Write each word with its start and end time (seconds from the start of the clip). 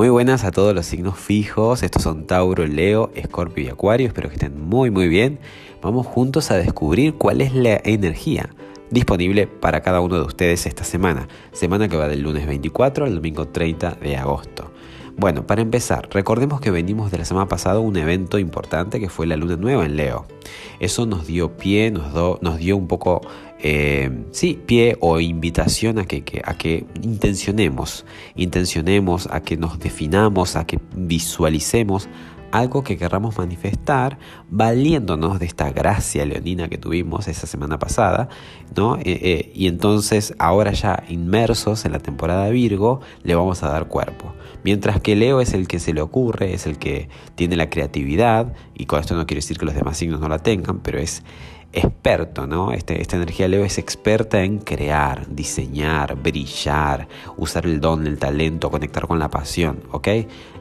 Muy 0.00 0.08
buenas 0.08 0.44
a 0.44 0.50
todos 0.50 0.74
los 0.74 0.86
signos 0.86 1.18
fijos. 1.18 1.82
Estos 1.82 2.04
son 2.04 2.26
Tauro, 2.26 2.66
Leo, 2.66 3.10
Escorpio 3.14 3.64
y 3.64 3.68
Acuario. 3.68 4.06
Espero 4.06 4.30
que 4.30 4.36
estén 4.36 4.58
muy 4.58 4.90
muy 4.90 5.08
bien. 5.08 5.38
Vamos 5.82 6.06
juntos 6.06 6.50
a 6.50 6.56
descubrir 6.56 7.16
cuál 7.16 7.42
es 7.42 7.54
la 7.54 7.78
energía 7.84 8.48
disponible 8.88 9.46
para 9.46 9.82
cada 9.82 10.00
uno 10.00 10.16
de 10.16 10.22
ustedes 10.22 10.64
esta 10.64 10.84
semana. 10.84 11.28
Semana 11.52 11.86
que 11.90 11.98
va 11.98 12.08
del 12.08 12.22
lunes 12.22 12.46
24 12.46 13.04
al 13.04 13.14
domingo 13.14 13.48
30 13.48 13.98
de 14.00 14.16
agosto. 14.16 14.72
Bueno, 15.18 15.46
para 15.46 15.60
empezar, 15.60 16.08
recordemos 16.10 16.62
que 16.62 16.70
venimos 16.70 17.10
de 17.10 17.18
la 17.18 17.26
semana 17.26 17.46
pasada 17.46 17.78
un 17.80 17.98
evento 17.98 18.38
importante 18.38 19.00
que 19.00 19.10
fue 19.10 19.26
la 19.26 19.36
luna 19.36 19.56
nueva 19.56 19.84
en 19.84 19.96
Leo. 19.96 20.24
Eso 20.78 21.06
nos 21.06 21.26
dio 21.26 21.56
pie, 21.56 21.90
nos, 21.90 22.12
nos 22.42 22.58
dio 22.58 22.76
un 22.76 22.88
poco, 22.88 23.20
eh, 23.58 24.10
sí, 24.30 24.58
pie 24.66 24.96
o 25.00 25.20
invitación 25.20 25.98
a 25.98 26.04
que, 26.04 26.42
a 26.44 26.54
que 26.54 26.86
intencionemos, 27.02 28.04
intencionemos, 28.36 29.28
a 29.30 29.40
que 29.40 29.56
nos 29.56 29.78
definamos, 29.78 30.56
a 30.56 30.66
que 30.66 30.78
visualicemos 30.94 32.08
algo 32.50 32.82
que 32.82 32.96
querramos 32.96 33.38
manifestar 33.38 34.18
valiéndonos 34.48 35.38
de 35.38 35.46
esta 35.46 35.70
gracia 35.70 36.24
leonina 36.26 36.68
que 36.68 36.78
tuvimos 36.78 37.28
esa 37.28 37.46
semana 37.46 37.78
pasada, 37.78 38.28
¿no? 38.76 38.96
Eh, 38.96 39.02
eh, 39.04 39.52
y 39.54 39.66
entonces 39.68 40.34
ahora 40.38 40.72
ya 40.72 41.04
inmersos 41.08 41.84
en 41.84 41.92
la 41.92 42.00
temporada 42.00 42.48
Virgo 42.50 43.00
le 43.22 43.34
vamos 43.34 43.62
a 43.62 43.68
dar 43.68 43.88
cuerpo. 43.88 44.34
Mientras 44.62 45.00
que 45.00 45.16
Leo 45.16 45.40
es 45.40 45.54
el 45.54 45.68
que 45.68 45.78
se 45.78 45.94
le 45.94 46.02
ocurre, 46.02 46.52
es 46.52 46.66
el 46.66 46.78
que 46.78 47.08
tiene 47.34 47.56
la 47.56 47.70
creatividad, 47.70 48.52
y 48.74 48.86
con 48.86 49.00
esto 49.00 49.14
no 49.14 49.26
quiero 49.26 49.38
decir 49.38 49.56
que 49.56 49.64
los 49.64 49.74
demás 49.74 49.96
signos 49.96 50.20
no 50.20 50.28
la 50.28 50.39
tengan, 50.42 50.80
pero 50.80 50.98
es 50.98 51.22
experto, 51.72 52.46
¿no? 52.46 52.72
Este, 52.72 53.00
esta 53.00 53.16
energía 53.16 53.48
Leo 53.48 53.64
es 53.64 53.78
experta 53.78 54.42
en 54.42 54.58
crear, 54.58 55.26
diseñar, 55.28 56.16
brillar, 56.16 57.06
usar 57.36 57.64
el 57.66 57.80
don, 57.80 58.06
el 58.06 58.18
talento, 58.18 58.70
conectar 58.70 59.06
con 59.06 59.18
la 59.18 59.28
pasión, 59.28 59.82
¿ok? 59.92 60.08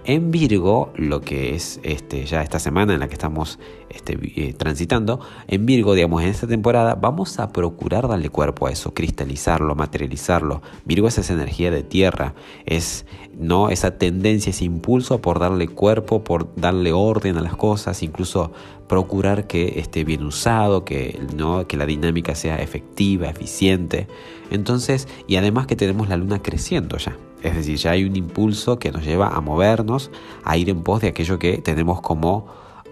En 0.09 0.31
Virgo, 0.31 0.91
lo 0.95 1.21
que 1.21 1.53
es 1.53 1.79
este, 1.83 2.25
ya 2.25 2.41
esta 2.41 2.57
semana 2.57 2.95
en 2.95 2.99
la 2.99 3.07
que 3.07 3.13
estamos 3.13 3.59
este, 3.91 4.17
eh, 4.37 4.53
transitando, 4.53 5.19
en 5.47 5.67
Virgo, 5.67 5.93
digamos, 5.93 6.23
en 6.23 6.29
esta 6.29 6.47
temporada, 6.47 6.95
vamos 6.95 7.37
a 7.37 7.49
procurar 7.49 8.07
darle 8.07 8.31
cuerpo 8.31 8.65
a 8.65 8.71
eso, 8.71 8.91
cristalizarlo, 8.95 9.75
materializarlo. 9.75 10.63
Virgo 10.83 11.07
es 11.07 11.19
esa 11.19 11.33
energía 11.33 11.69
de 11.69 11.83
tierra, 11.83 12.33
es 12.65 13.05
¿no? 13.37 13.69
esa 13.69 13.99
tendencia, 13.99 14.49
ese 14.49 14.65
impulso 14.65 15.21
por 15.21 15.37
darle 15.37 15.67
cuerpo, 15.67 16.23
por 16.23 16.55
darle 16.55 16.91
orden 16.91 17.37
a 17.37 17.41
las 17.41 17.55
cosas, 17.55 18.01
incluso 18.01 18.51
procurar 18.87 19.45
que 19.45 19.79
esté 19.79 20.05
bien 20.05 20.23
usado, 20.23 20.85
que, 20.85 21.19
¿no? 21.37 21.67
que 21.67 21.77
la 21.77 21.85
dinámica 21.85 22.33
sea 22.33 22.55
efectiva, 22.55 23.29
eficiente. 23.29 24.07
Entonces, 24.49 25.07
y 25.27 25.35
además 25.35 25.67
que 25.67 25.75
tenemos 25.75 26.09
la 26.09 26.17
luna 26.17 26.41
creciendo 26.41 26.97
ya. 26.97 27.15
Es 27.41 27.55
decir, 27.55 27.77
ya 27.77 27.91
hay 27.91 28.03
un 28.03 28.15
impulso 28.15 28.79
que 28.79 28.91
nos 28.91 29.03
lleva 29.03 29.29
a 29.29 29.41
movernos, 29.41 30.11
a 30.43 30.57
ir 30.57 30.69
en 30.69 30.83
pos 30.83 31.01
de 31.01 31.07
aquello 31.09 31.39
que 31.39 31.59
tenemos 31.59 32.01
como 32.01 32.47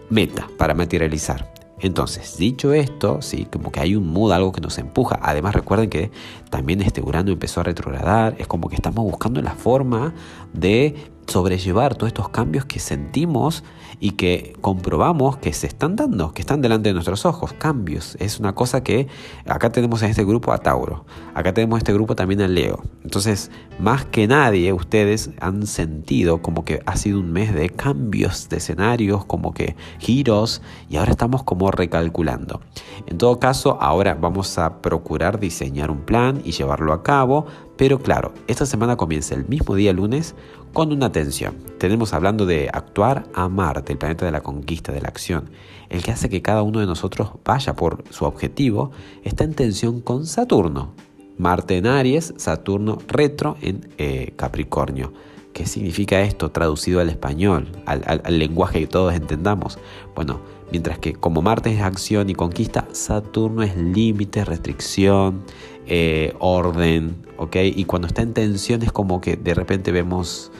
meta 0.10 0.48
para 0.58 0.74
materializar. 0.74 1.54
Entonces, 1.80 2.38
dicho 2.38 2.74
esto, 2.74 3.22
sí, 3.22 3.48
como 3.52 3.72
que 3.72 3.80
hay 3.80 3.96
un 3.96 4.08
mood, 4.08 4.32
algo 4.32 4.52
que 4.52 4.62
nos 4.62 4.78
empuja. 4.80 5.20
Además, 5.22 5.54
recuerden 5.54 5.90
que 5.90 6.12
también 6.50 6.82
este 6.82 7.02
Urano 7.02 7.32
empezó 7.32 7.60
a 7.60 7.64
retrogradar. 7.64 8.36
Es 8.40 8.48
como 8.48 8.68
que 8.68 8.76
estamos 8.76 9.04
buscando 9.04 9.42
la 9.42 9.54
forma 9.54 10.14
de 10.54 10.96
sobrellevar 11.28 11.96
todos 11.96 12.08
estos 12.08 12.30
cambios 12.30 12.66
que 12.66 12.80
sentimos 12.80 13.64
y 14.00 14.12
que 14.12 14.56
comprobamos 14.62 15.38
que 15.38 15.54
se 15.54 15.68
están 15.68 15.96
dando, 15.96 16.32
que 16.34 16.42
están 16.42 16.62
delante 16.62 16.90
de 16.90 16.94
nuestros 16.94 17.26
ojos, 17.26 17.54
cambios. 17.54 18.16
Es 18.20 18.40
una 18.40 18.54
cosa 18.54 18.84
que 18.84 19.08
acá 19.46 19.72
tenemos 19.72 20.02
en 20.04 20.12
este 20.12 20.24
grupo 20.24 20.52
a 20.52 20.60
Tauro, 20.60 21.06
acá 21.34 21.54
tenemos 21.54 21.80
este 21.80 21.94
grupo 21.94 22.16
también 22.16 22.42
a 22.42 22.48
Leo. 22.48 22.84
Entonces, 23.04 23.52
más 23.80 24.06
que 24.06 24.28
nadie, 24.28 24.72
ustedes 24.74 25.32
han 25.40 25.68
sentido 25.68 26.42
como 26.42 26.64
que 26.64 26.82
ha 26.86 26.96
sido 26.96 27.20
un 27.20 27.32
mes 27.32 27.54
de 27.54 27.70
cambios 27.70 28.50
de 28.50 28.58
escenarios, 28.58 29.26
como 29.26 29.54
que 29.54 29.76
giros, 30.00 30.62
y 30.90 30.98
ahora 30.98 31.12
estamos 31.12 31.44
como 31.44 31.72
recalculando. 31.72 32.62
En 33.08 33.18
todo 33.18 33.40
caso, 33.40 33.78
ahora 33.82 34.16
vamos 34.16 34.58
a 34.58 34.82
procurar 34.82 35.40
diseñar 35.40 35.92
un 35.92 36.02
plan 36.02 36.42
y 36.44 36.52
llevarlo 36.52 36.94
a 36.94 37.04
cabo, 37.04 37.46
pero 37.78 38.00
claro, 38.00 38.34
esta 38.48 38.66
semana 38.66 38.98
comienza 38.98 39.36
el 39.36 39.48
mismo 39.48 39.76
día 39.76 39.94
lunes 39.94 40.36
con 40.74 40.92
una 40.92 41.12
tensión. 41.12 41.56
Tenemos 41.78 42.14
hablando 42.14 42.46
de 42.46 42.70
actuar 42.74 43.26
a 43.34 43.48
Marte, 43.50 43.94
el 43.94 44.00
planeta 44.00 44.26
de 44.26 44.32
la 44.32 44.42
conquista, 44.42 44.92
de 44.92 45.02
la 45.02 45.08
acción, 45.08 45.50
el 45.90 46.04
que 46.04 46.12
hace 46.12 46.28
que 46.30 46.42
cada 46.42 46.64
uno 46.64 46.80
de 46.80 46.88
nosotros 46.88 47.30
vaya 47.46 47.76
por 47.76 48.04
su 48.10 48.26
objetivo, 48.26 48.92
está 49.24 49.44
en 49.44 49.54
tensión 49.54 50.02
con 50.02 50.26
Saturno. 50.26 50.94
Marte 51.38 51.78
en 51.78 51.86
Aries, 51.86 52.34
Saturno 52.38 52.98
retro 53.08 53.58
en 53.62 53.88
eh, 53.98 54.34
Capricornio. 54.36 55.14
¿Qué 55.54 55.66
significa 55.66 56.22
esto 56.22 56.52
traducido 56.52 57.00
al 57.00 57.10
español, 57.10 57.68
al, 57.86 58.22
lenguaje 58.38 58.80
que 58.82 58.88
todos 58.88 59.14
entendamos? 59.14 59.80
Bueno, 60.16 60.40
mientras 60.72 61.00
que 61.00 61.14
como 61.14 61.42
Marte 61.42 61.74
es 61.74 61.82
acción 61.82 62.30
y 62.30 62.36
conquista, 62.36 62.88
Saturno 62.92 63.64
es 63.64 63.76
límite, 63.76 64.46
restricción, 64.46 65.44
eh, 65.86 66.34
orden, 66.40 67.16
¿ok? 67.38 67.56
Y 67.64 67.86
cuando 67.86 68.08
está 68.08 68.22
en 68.22 68.34
tensión 68.34 68.84
es 68.84 68.92
como 68.92 69.22
que 69.22 69.38
de 69.38 69.54
repente 69.54 69.92
vemos 69.92 70.52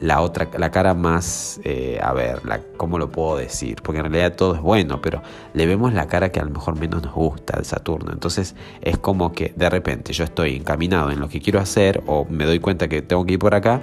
la 0.00 0.20
otra, 0.20 0.50
la 0.58 0.70
cara 0.70 0.94
más, 0.94 1.60
eh, 1.64 1.98
a 2.02 2.12
ver, 2.12 2.42
¿cómo 2.76 2.98
lo 2.98 3.10
puedo 3.10 3.38
decir? 3.38 3.76
Porque 3.82 4.00
en 4.00 4.12
realidad 4.12 4.36
todo 4.36 4.54
es 4.54 4.60
bueno, 4.60 5.00
pero 5.00 5.22
le 5.54 5.66
vemos 5.66 5.92
la 5.92 6.06
cara 6.06 6.30
que 6.30 6.40
a 6.40 6.44
lo 6.44 6.50
mejor 6.50 6.78
menos 6.78 7.02
nos 7.02 7.14
gusta 7.14 7.58
de 7.58 7.64
Saturno. 7.64 8.12
Entonces 8.12 8.54
es 8.82 8.98
como 8.98 9.32
que 9.32 9.54
de 9.56 9.70
repente 9.70 10.12
yo 10.12 10.24
estoy 10.24 10.56
encaminado 10.56 11.10
en 11.10 11.20
lo 11.20 11.28
que 11.28 11.40
quiero 11.40 11.60
hacer 11.60 12.02
o 12.06 12.26
me 12.28 12.44
doy 12.44 12.60
cuenta 12.60 12.88
que 12.88 13.02
tengo 13.02 13.24
que 13.24 13.34
ir 13.34 13.38
por 13.38 13.54
acá 13.54 13.80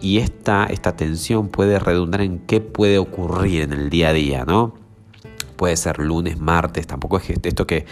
y 0.00 0.18
esta, 0.18 0.66
esta 0.66 0.96
tensión 0.96 1.48
puede 1.48 1.78
redundar 1.78 2.20
en 2.20 2.40
qué 2.40 2.60
puede 2.60 2.98
ocurrir 2.98 3.62
en 3.62 3.72
el 3.72 3.88
día 3.88 4.10
a 4.10 4.12
día, 4.12 4.44
¿no? 4.44 4.83
Puede 5.56 5.76
ser 5.76 5.98
lunes, 5.98 6.38
martes, 6.38 6.86
tampoco 6.86 7.18
es 7.18 7.30
esto 7.30 7.66
que 7.66 7.86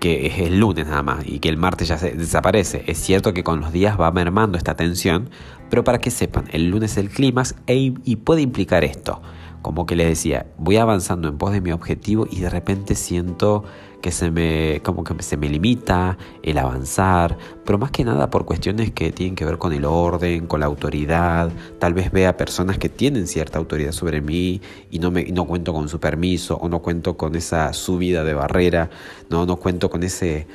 que 0.00 0.26
es 0.26 0.38
el 0.38 0.58
lunes 0.58 0.86
nada 0.86 1.02
más 1.02 1.24
y 1.26 1.38
que 1.38 1.50
el 1.50 1.58
martes 1.58 1.88
ya 1.88 1.98
se 1.98 2.12
desaparece. 2.12 2.82
Es 2.86 2.98
cierto 2.98 3.32
que 3.34 3.44
con 3.44 3.60
los 3.60 3.70
días 3.70 4.00
va 4.00 4.10
mermando 4.10 4.58
esta 4.58 4.74
tensión, 4.74 5.30
pero 5.68 5.84
para 5.84 5.98
que 5.98 6.10
sepan, 6.10 6.46
el 6.52 6.70
lunes 6.70 6.92
es 6.92 6.96
el 6.96 7.10
clímax 7.10 7.54
e, 7.66 7.92
y 8.02 8.16
puede 8.16 8.40
implicar 8.40 8.82
esto. 8.82 9.22
Como 9.62 9.86
que 9.86 9.96
les 9.96 10.08
decía, 10.08 10.46
voy 10.58 10.76
avanzando 10.76 11.28
en 11.28 11.36
pos 11.36 11.52
de 11.52 11.60
mi 11.60 11.72
objetivo 11.72 12.26
y 12.30 12.40
de 12.40 12.50
repente 12.50 12.94
siento 12.94 13.64
que 14.00 14.10
se 14.10 14.30
me, 14.30 14.80
como 14.82 15.04
que 15.04 15.22
se 15.22 15.36
me 15.36 15.48
limita 15.48 16.16
el 16.42 16.58
avanzar, 16.58 17.36
pero 17.64 17.78
más 17.78 17.90
que 17.90 18.04
nada 18.04 18.30
por 18.30 18.44
cuestiones 18.44 18.90
que 18.92 19.12
tienen 19.12 19.34
que 19.34 19.44
ver 19.44 19.58
con 19.58 19.72
el 19.72 19.84
orden, 19.84 20.46
con 20.46 20.60
la 20.60 20.66
autoridad. 20.66 21.50
Tal 21.78 21.94
vez 21.94 22.10
vea 22.10 22.36
personas 22.36 22.78
que 22.78 22.88
tienen 22.88 23.26
cierta 23.26 23.58
autoridad 23.58 23.92
sobre 23.92 24.20
mí 24.20 24.60
y 24.90 24.98
no, 24.98 25.10
me, 25.10 25.24
no 25.24 25.46
cuento 25.46 25.72
con 25.72 25.88
su 25.88 26.00
permiso 26.00 26.56
o 26.56 26.68
no 26.68 26.80
cuento 26.80 27.16
con 27.16 27.34
esa 27.34 27.72
subida 27.72 28.24
de 28.24 28.34
barrera, 28.34 28.90
no, 29.28 29.46
no 29.46 29.56
cuento 29.56 29.90
con 29.90 30.02
ese 30.02 30.46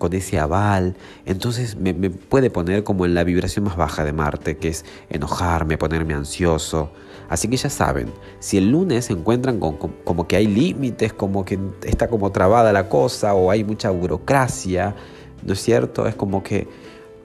con 0.00 0.14
ese 0.14 0.38
aval, 0.38 0.96
entonces 1.26 1.76
me, 1.76 1.92
puede 1.94 2.48
poner 2.50 2.82
como 2.84 3.04
en 3.04 3.14
la 3.14 3.22
vibración 3.22 3.66
más 3.66 3.76
baja 3.76 4.02
de 4.02 4.14
Marte, 4.14 4.56
que 4.56 4.68
es 4.68 4.86
enojarme, 5.10 5.76
ponerme 5.76 6.14
ansioso. 6.14 6.90
Así 7.28 7.48
que 7.48 7.58
ya 7.58 7.68
saben, 7.68 8.10
si 8.40 8.56
el 8.56 8.70
lunes 8.70 9.04
se 9.04 9.12
encuentran 9.12 9.60
con, 9.60 9.76
como 9.76 10.26
que 10.26 10.36
hay 10.36 10.46
límites, 10.46 11.12
como 11.12 11.44
que 11.44 11.58
está 11.84 12.08
como 12.08 12.32
trabada 12.32 12.72
la 12.72 12.88
cosa 12.88 13.34
o 13.34 13.50
hay 13.50 13.62
mucha 13.62 13.90
burocracia, 13.90 14.96
¿no 15.44 15.52
es 15.52 15.60
cierto? 15.60 16.06
Es 16.08 16.14
como 16.14 16.42
que 16.42 16.66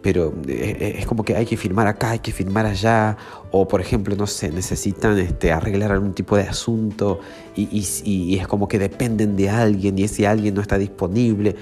pero 0.05 0.35
eh, 0.47 0.77
eh, 0.79 0.95
es 0.99 1.07
como 1.07 1.25
que 1.25 1.35
hay 1.35 1.47
que 1.47 1.57
firmar 1.57 1.87
acá, 1.87 2.11
hay 2.11 2.19
que 2.19 2.31
firmar 2.31 2.67
allá, 2.67 3.17
o 3.49 3.67
por 3.67 3.81
ejemplo, 3.81 4.15
no 4.15 4.27
sé, 4.27 4.51
necesitan 4.51 5.17
este, 5.17 5.51
arreglar 5.51 5.91
algún 5.91 6.13
tipo 6.13 6.37
de 6.37 6.43
asunto 6.43 7.21
y, 7.55 7.83
y, 8.03 8.37
es 8.37 8.47
como 8.47 8.67
que 8.67 8.77
dependen 8.77 9.35
de 9.35 9.49
alguien 9.49 9.97
y 9.97 10.03
ese 10.03 10.27
alguien 10.27 10.53
no 10.53 10.61
está 10.61 10.77
disponible 10.77 11.55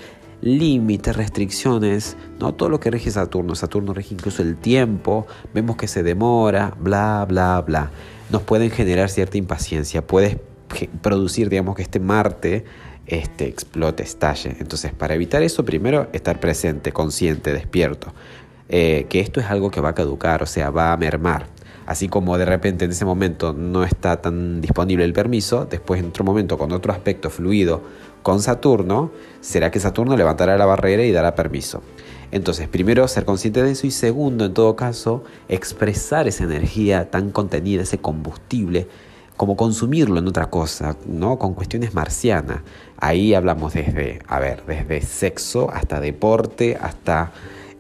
límites, 0.44 1.16
restricciones, 1.16 2.18
¿no? 2.40 2.54
Todo 2.54 2.70
lo 2.70 2.80
que 2.80 2.92
rige 2.92 3.10
Saturno. 3.10 3.56
Saturno 3.56 3.94
rige 3.94 4.14
incluso 4.14 4.42
el 4.42 4.58
tiempo, 4.58 5.26
vemos 5.54 5.78
que 5.78 5.88
se 5.88 6.04
demora, 6.04 6.76
bla, 6.80 7.26
bla, 7.28 7.62
bla. 7.62 7.92
Nos 8.30 8.42
pueden 8.44 8.70
generar 8.70 9.10
cierta 9.10 9.38
impaciencia, 9.38 10.06
puedes 10.06 10.38
producir, 11.02 11.50
digamos, 11.50 11.76
que 11.76 11.82
este 11.82 12.00
Marte 12.00 12.66
este, 13.08 13.48
explote, 13.48 14.04
estalle. 14.04 14.56
Entonces, 14.60 14.92
para 14.94 15.14
evitar 15.14 15.42
eso, 15.44 15.64
primero 15.64 16.08
estar 16.14 16.40
presente, 16.40 16.92
consciente, 16.92 17.54
despierto. 17.54 18.14
Eh, 18.70 19.06
que 19.10 19.20
esto 19.20 19.40
es 19.40 19.48
algo 19.48 19.72
que 19.72 19.82
va 19.82 19.90
a 19.90 19.96
caducar, 19.96 20.44
o 20.44 20.46
sea, 20.46 20.70
va 20.72 20.92
a 20.92 20.98
mermar. 20.98 21.48
Así 21.86 22.08
como 22.08 22.38
de 22.38 22.46
repente 22.46 22.86
en 22.86 22.92
ese 22.92 23.04
momento 23.04 23.54
no 23.54 23.84
está 23.84 24.22
tan 24.22 24.62
disponible 24.62 25.04
el 25.04 25.12
permiso, 25.12 25.66
después 25.70 26.00
en 26.00 26.08
otro 26.08 26.24
momento 26.24 26.58
con 26.58 26.72
otro 26.72 26.94
aspecto 26.94 27.30
fluido 27.30 27.84
con 28.24 28.42
Saturno, 28.42 29.12
será 29.42 29.70
que 29.70 29.80
Saturno 29.80 30.18
levantará 30.18 30.58
la 30.58 30.66
barrera 30.66 31.04
y 31.04 31.12
dará 31.12 31.36
permiso. 31.36 31.84
Entonces, 32.32 32.68
primero 32.68 33.08
ser 33.08 33.26
consciente 33.26 33.62
de 33.62 33.72
eso 33.72 33.86
y 33.86 33.92
segundo, 33.92 34.46
en 34.46 34.56
todo 34.56 34.76
caso, 34.76 35.24
expresar 35.50 36.28
esa 36.28 36.46
energía 36.46 37.12
tan 37.12 37.30
contenida, 37.30 37.84
ese 37.84 38.00
combustible, 38.00 38.88
como 39.38 39.56
consumirlo 39.56 40.18
en 40.20 40.28
otra 40.28 40.50
cosa, 40.50 40.98
¿no? 41.06 41.38
Con 41.38 41.54
cuestiones 41.54 41.94
marcianas. 41.94 42.62
Ahí 42.98 43.34
hablamos 43.34 43.74
desde, 43.74 44.20
a 44.28 44.40
ver, 44.40 44.64
desde 44.66 45.02
sexo 45.02 45.70
hasta 45.72 46.00
deporte, 46.00 46.78
hasta 46.80 47.32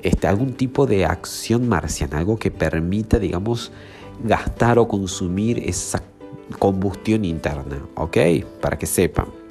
este, 0.04 0.28
algún 0.28 0.54
tipo 0.54 0.86
de 0.86 1.06
acción 1.06 1.68
marciana, 1.68 2.19
algo 2.19 2.38
que 2.38 2.51
permita, 2.51 3.18
digamos, 3.18 3.72
gastar 4.24 4.78
o 4.78 4.88
consumir 4.88 5.60
esa 5.68 6.04
combustión 6.60 7.25
interna, 7.25 7.86
¿ok? 7.96 8.18
Para 8.62 8.78
que 8.78 8.86
sepan. 8.86 9.43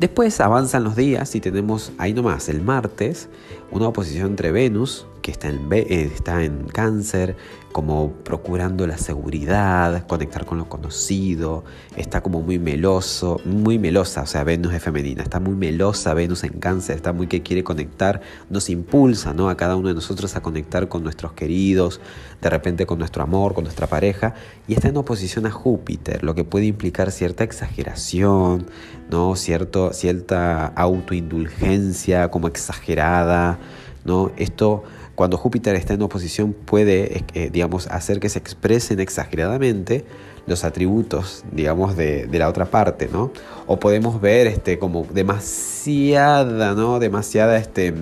Después 0.00 0.40
avanzan 0.40 0.84
los 0.84 0.94
días 0.94 1.34
y 1.34 1.40
tenemos 1.40 1.90
ahí 1.98 2.14
nomás 2.14 2.48
el 2.48 2.62
martes 2.62 3.28
una 3.72 3.88
oposición 3.88 4.28
entre 4.28 4.52
Venus, 4.52 5.06
que 5.28 5.32
está 5.32 5.48
en, 5.48 5.68
eh, 5.70 6.10
está 6.14 6.42
en 6.42 6.68
cáncer, 6.68 7.36
como 7.70 8.12
procurando 8.24 8.86
la 8.86 8.96
seguridad, 8.96 10.06
conectar 10.06 10.46
con 10.46 10.56
lo 10.56 10.70
conocido, 10.70 11.64
está 11.96 12.22
como 12.22 12.40
muy 12.40 12.58
meloso, 12.58 13.38
muy 13.44 13.78
melosa, 13.78 14.22
o 14.22 14.26
sea, 14.26 14.42
Venus 14.42 14.72
es 14.72 14.82
femenina, 14.82 15.22
está 15.22 15.38
muy 15.38 15.54
melosa 15.54 16.14
Venus 16.14 16.44
en 16.44 16.54
cáncer, 16.54 16.96
está 16.96 17.12
muy 17.12 17.26
que 17.26 17.42
quiere 17.42 17.62
conectar, 17.62 18.22
nos 18.48 18.70
impulsa 18.70 19.34
¿no? 19.34 19.50
a 19.50 19.56
cada 19.58 19.76
uno 19.76 19.88
de 19.88 19.94
nosotros 19.94 20.34
a 20.34 20.40
conectar 20.40 20.88
con 20.88 21.02
nuestros 21.02 21.34
queridos, 21.34 22.00
de 22.40 22.48
repente 22.48 22.86
con 22.86 22.98
nuestro 22.98 23.22
amor, 23.22 23.52
con 23.52 23.64
nuestra 23.64 23.86
pareja, 23.86 24.32
y 24.66 24.72
está 24.72 24.88
en 24.88 24.96
oposición 24.96 25.44
a 25.44 25.50
Júpiter, 25.50 26.24
lo 26.24 26.34
que 26.34 26.44
puede 26.44 26.64
implicar 26.64 27.10
cierta 27.10 27.44
exageración, 27.44 28.64
¿no? 29.10 29.36
Cierto, 29.36 29.92
cierta 29.92 30.68
autoindulgencia 30.68 32.30
como 32.30 32.48
exagerada, 32.48 33.58
¿no? 34.06 34.32
Esto 34.38 34.84
cuando 35.18 35.36
Júpiter 35.36 35.74
está 35.74 35.94
en 35.94 36.02
oposición 36.02 36.52
puede, 36.52 37.24
eh, 37.34 37.50
digamos, 37.52 37.88
hacer 37.88 38.20
que 38.20 38.28
se 38.28 38.38
expresen 38.38 39.00
exageradamente 39.00 40.04
los 40.46 40.62
atributos, 40.62 41.44
digamos, 41.50 41.96
de, 41.96 42.28
la 42.30 42.48
otra 42.48 42.66
parte, 42.66 43.08
¿no? 43.12 43.32
O 43.66 43.80
podemos 43.80 44.20
ver 44.20 44.46
este, 44.46 44.78
como 44.78 45.08
demasiada, 45.12 46.76
¿no? 46.76 47.00
Demasiada, 47.00 47.56
este, 47.56 47.92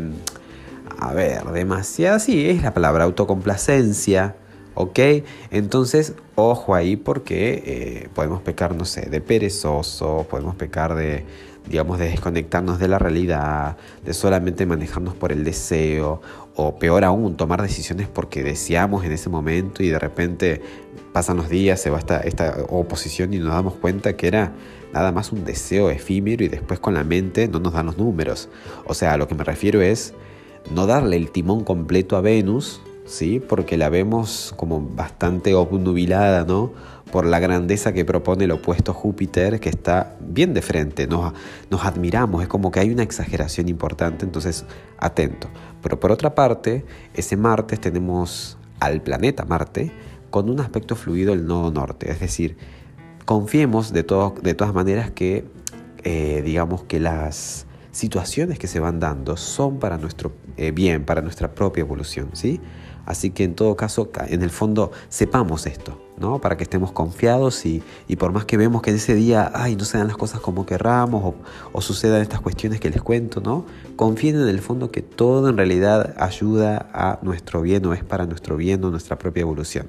a 0.98 1.14
ver, 1.14 1.42
demasiada, 1.52 2.18
sí, 2.18 2.50
es 2.50 2.62
la 2.62 2.74
palabra 2.74 3.04
autocomplacencia, 3.04 4.36
¿ok? 4.74 4.98
Entonces, 5.50 6.12
ojo 6.34 6.74
ahí 6.74 6.96
porque 6.96 7.62
eh, 7.64 8.08
podemos 8.14 8.42
pecar, 8.42 8.74
no 8.74 8.84
sé, 8.84 9.08
de 9.08 9.22
perezoso, 9.22 10.26
podemos 10.28 10.54
pecar 10.54 10.94
de, 10.94 11.24
digamos, 11.68 11.98
de 11.98 12.06
desconectarnos 12.08 12.78
de 12.78 12.88
la 12.88 12.98
realidad, 12.98 13.76
de 14.04 14.14
solamente 14.14 14.66
manejarnos 14.66 15.14
por 15.14 15.32
el 15.32 15.44
deseo, 15.44 16.20
o 16.54 16.78
peor 16.78 17.04
aún, 17.04 17.36
tomar 17.36 17.62
decisiones 17.62 18.08
porque 18.08 18.42
deseamos 18.42 19.04
en 19.04 19.12
ese 19.12 19.28
momento 19.28 19.82
y 19.82 19.88
de 19.88 19.98
repente 19.98 20.62
pasan 21.12 21.36
los 21.36 21.48
días, 21.48 21.80
se 21.80 21.90
va 21.90 21.98
esta, 21.98 22.20
esta 22.20 22.56
oposición 22.68 23.34
y 23.34 23.38
nos 23.38 23.52
damos 23.52 23.74
cuenta 23.74 24.16
que 24.16 24.26
era 24.26 24.52
nada 24.92 25.12
más 25.12 25.32
un 25.32 25.44
deseo 25.44 25.90
efímero 25.90 26.44
y 26.44 26.48
después 26.48 26.80
con 26.80 26.94
la 26.94 27.04
mente 27.04 27.48
no 27.48 27.60
nos 27.60 27.74
dan 27.74 27.86
los 27.86 27.98
números. 27.98 28.48
O 28.86 28.94
sea, 28.94 29.12
a 29.12 29.16
lo 29.16 29.28
que 29.28 29.34
me 29.34 29.44
refiero 29.44 29.82
es 29.82 30.14
no 30.70 30.86
darle 30.86 31.16
el 31.16 31.30
timón 31.30 31.64
completo 31.64 32.16
a 32.16 32.20
Venus, 32.20 32.80
¿sí? 33.06 33.40
Porque 33.40 33.76
la 33.76 33.88
vemos 33.88 34.52
como 34.56 34.80
bastante 34.80 35.54
obnubilada, 35.54 36.44
¿no? 36.44 36.72
Por 37.10 37.24
la 37.24 37.38
grandeza 37.38 37.92
que 37.92 38.04
propone 38.04 38.44
el 38.44 38.50
opuesto 38.50 38.92
Júpiter, 38.92 39.60
que 39.60 39.68
está 39.68 40.16
bien 40.20 40.52
de 40.52 40.60
frente, 40.60 41.06
nos, 41.06 41.32
nos 41.70 41.84
admiramos, 41.84 42.42
es 42.42 42.48
como 42.48 42.70
que 42.70 42.80
hay 42.80 42.90
una 42.90 43.04
exageración 43.04 43.68
importante, 43.68 44.24
entonces 44.24 44.64
atento. 44.98 45.48
Pero 45.82 46.00
por 46.00 46.10
otra 46.10 46.34
parte, 46.34 46.84
ese 47.14 47.36
martes 47.36 47.80
tenemos 47.80 48.58
al 48.80 49.00
planeta 49.02 49.44
Marte 49.44 49.92
con 50.30 50.50
un 50.50 50.60
aspecto 50.60 50.96
fluido 50.96 51.32
el 51.32 51.46
nodo 51.46 51.70
norte, 51.70 52.10
es 52.10 52.20
decir, 52.20 52.56
confiemos 53.24 53.92
de, 53.92 54.02
de 54.42 54.54
todas 54.54 54.74
maneras 54.74 55.10
que, 55.10 55.44
eh, 56.04 56.42
digamos 56.44 56.84
que 56.84 57.00
las 57.00 57.65
situaciones 57.96 58.58
que 58.58 58.66
se 58.66 58.78
van 58.78 59.00
dando 59.00 59.36
son 59.36 59.78
para 59.78 59.96
nuestro 59.96 60.32
eh, 60.56 60.70
bien, 60.70 61.04
para 61.04 61.22
nuestra 61.22 61.54
propia 61.54 61.80
evolución, 61.80 62.30
¿sí? 62.34 62.60
Así 63.06 63.30
que 63.30 63.44
en 63.44 63.54
todo 63.54 63.76
caso, 63.76 64.10
en 64.26 64.42
el 64.42 64.50
fondo, 64.50 64.90
sepamos 65.08 65.66
esto, 65.66 66.00
¿no? 66.18 66.40
Para 66.40 66.56
que 66.56 66.64
estemos 66.64 66.90
confiados 66.90 67.64
y, 67.64 67.82
por 68.18 68.32
más 68.32 68.44
que 68.44 68.56
vemos 68.56 68.82
que 68.82 68.90
en 68.90 68.96
ese 68.96 69.14
día, 69.14 69.50
ay, 69.54 69.76
no 69.76 69.84
se 69.84 69.96
dan 69.96 70.08
las 70.08 70.16
cosas 70.16 70.40
como 70.40 70.66
querramos 70.66 71.24
o, 71.24 71.34
o, 71.72 71.80
sucedan 71.80 72.20
estas 72.20 72.40
cuestiones 72.40 72.80
que 72.80 72.90
les 72.90 73.00
cuento, 73.00 73.40
¿no? 73.40 73.64
Confíen 73.94 74.40
en 74.40 74.48
el 74.48 74.58
fondo 74.58 74.90
que 74.90 75.02
todo 75.02 75.48
en 75.48 75.56
realidad 75.56 76.16
ayuda 76.18 76.90
a 76.92 77.20
nuestro 77.22 77.62
bien 77.62 77.86
o 77.86 77.94
es 77.94 78.02
para 78.02 78.26
nuestro 78.26 78.56
bien 78.56 78.84
o 78.84 78.90
nuestra 78.90 79.16
propia 79.16 79.42
evolución. 79.42 79.88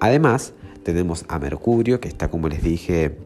Además, 0.00 0.54
tenemos 0.84 1.24
a 1.28 1.38
Mercurio, 1.38 1.98
que 1.98 2.08
está, 2.08 2.30
como 2.30 2.48
les 2.48 2.62
dije, 2.62 3.16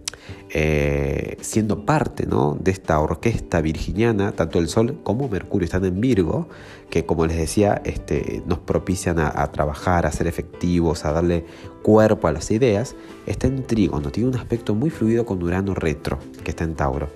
eh, 0.51 1.37
siendo 1.41 1.85
parte 1.85 2.27
¿no? 2.27 2.57
de 2.59 2.71
esta 2.71 2.99
orquesta 3.01 3.61
virginiana, 3.61 4.33
tanto 4.33 4.59
el 4.59 4.69
Sol 4.69 4.99
como 5.03 5.29
Mercurio 5.29 5.67
están 5.67 5.85
en 5.85 6.01
Virgo, 6.01 6.49
que 6.89 7.05
como 7.05 7.27
les 7.27 7.37
decía, 7.37 7.83
este, 7.85 8.43
nos 8.47 8.59
propician 8.61 9.19
a, 9.19 9.53
trabajar, 9.53 10.07
a 10.07 10.13
ser 10.13 10.27
efectivos, 10.27 11.05
a 11.05 11.13
darle 11.13 11.45
cuerpo 11.83 12.29
a 12.29 12.33
las 12.33 12.51
ideas, 12.51 12.97
está 13.27 13.47
en 13.47 13.65
Trígono, 13.65 14.11
tiene 14.11 14.31
un 14.31 14.37
aspecto 14.37 14.75
muy 14.75 14.89
fluido 14.89 15.27
con 15.27 15.43
Urano 15.43 15.75
retro, 15.75 16.19
que 16.45 16.51
está 16.51 16.65
en 16.65 16.75
Tauro. 16.75 17.11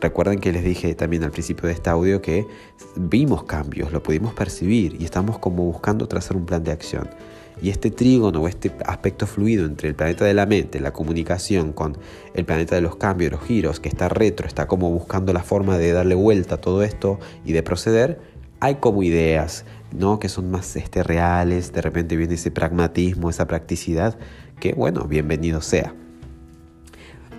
Recuerden 0.00 0.38
que 0.38 0.52
les 0.52 0.62
dije 0.62 0.94
también 0.94 1.24
al 1.24 1.32
principio 1.32 1.66
de 1.66 1.74
este 1.74 1.90
audio 1.90 2.22
que 2.22 2.46
vimos 2.94 3.42
cambios, 3.44 3.92
lo 3.92 4.02
pudimos 4.02 4.32
percibir 4.32 4.96
y 5.00 5.04
estamos 5.04 5.38
como 5.38 5.64
buscando 5.64 6.06
trazar 6.06 6.36
un 6.36 6.46
plan 6.46 6.62
de 6.62 6.70
acción. 6.70 7.10
Y 7.60 7.70
este 7.70 7.90
trígono 7.90 8.42
o 8.42 8.48
este 8.48 8.72
aspecto 8.86 9.26
fluido 9.26 9.66
entre 9.66 9.88
el 9.88 9.94
planeta 9.94 10.24
de 10.24 10.34
la 10.34 10.46
mente, 10.46 10.80
la 10.80 10.92
comunicación 10.92 11.72
con 11.72 11.98
el 12.34 12.44
planeta 12.44 12.74
de 12.74 12.80
los 12.80 12.96
cambios, 12.96 13.32
los 13.32 13.42
giros, 13.42 13.80
que 13.80 13.88
está 13.88 14.08
retro, 14.08 14.46
está 14.46 14.66
como 14.66 14.90
buscando 14.90 15.32
la 15.32 15.42
forma 15.42 15.78
de 15.78 15.92
darle 15.92 16.14
vuelta 16.14 16.56
a 16.56 16.60
todo 16.60 16.82
esto 16.82 17.18
y 17.44 17.52
de 17.52 17.62
proceder, 17.62 18.20
hay 18.60 18.76
como 18.76 19.02
ideas, 19.02 19.64
¿no? 19.92 20.18
Que 20.18 20.28
son 20.28 20.50
más 20.50 20.76
este, 20.76 21.02
reales, 21.02 21.72
de 21.72 21.82
repente 21.82 22.16
viene 22.16 22.34
ese 22.34 22.50
pragmatismo, 22.50 23.30
esa 23.30 23.46
practicidad, 23.46 24.18
que 24.60 24.72
bueno, 24.72 25.04
bienvenido 25.04 25.60
sea. 25.60 25.94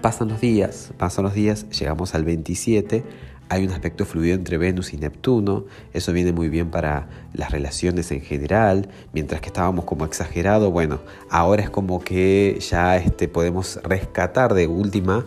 Pasan 0.02 0.30
los 0.30 0.40
días, 0.40 0.94
pasan 0.98 1.26
los 1.26 1.34
días, 1.34 1.68
llegamos 1.70 2.16
al 2.16 2.24
27, 2.24 3.04
hay 3.50 3.66
un 3.66 3.72
aspecto 3.72 4.06
fluido 4.06 4.36
entre 4.36 4.58
Venus 4.58 4.94
y 4.94 4.98
Neptuno, 4.98 5.66
eso 5.94 6.14
viene 6.14 6.32
muy 6.32 6.50
bien 6.50 6.70
para 6.70 7.08
las 7.34 7.52
relaciones 7.52 8.12
en 8.12 8.22
general, 8.22 8.90
mientras 9.12 9.42
que 9.42 9.48
estábamos 9.48 9.86
como 9.86 10.06
exagerado, 10.06 10.72
bueno, 10.72 11.00
ahora 11.30 11.64
es 11.64 11.70
como 11.70 12.04
que 12.04 12.60
ya 12.62 12.98
este, 12.98 13.28
podemos 13.28 13.80
rescatar 13.84 14.54
de 14.54 14.68
última 14.68 15.26